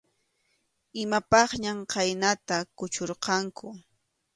[1.03, 3.67] Imapaqñam khaynata kuchurqanku.